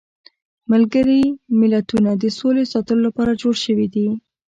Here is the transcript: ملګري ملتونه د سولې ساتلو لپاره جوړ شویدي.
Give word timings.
ملګري 0.71 1.23
ملتونه 1.59 2.11
د 2.17 2.23
سولې 2.39 2.63
ساتلو 2.73 3.01
لپاره 3.07 3.39
جوړ 3.41 3.55
شویدي. 3.63 4.07